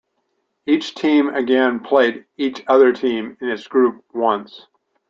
Each 0.65 0.95
team 0.95 1.29
again 1.29 1.79
played 1.79 2.25
each 2.35 2.63
other 2.67 2.91
team 2.91 3.37
in 3.39 3.49
its 3.49 3.67
group 3.67 4.03
once. 4.15 4.65